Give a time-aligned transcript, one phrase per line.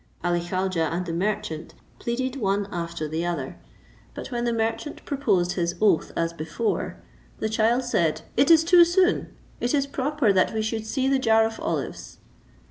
[0.23, 3.59] Ali Khaujeh and the merchant pleaded one after the other;
[4.15, 6.97] but when the merchant proposed his oath as before,
[7.37, 11.19] the child said, "It is too soon; it is proper that we should see the
[11.19, 12.17] jar of olives."